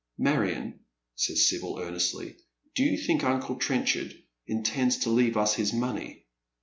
"Marion," 0.31 0.79
says 1.13 1.47
Sibyl, 1.47 1.77
earnestly, 1.79 2.35
"do 2.73 2.83
you 2.83 2.97
think 2.97 3.23
uncle 3.23 3.57
Trenchard 3.57 4.15
intends 4.47 4.97
to 4.97 5.11
leave 5.11 5.37
us 5.37 5.53
his 5.53 5.73
money 5.73 6.25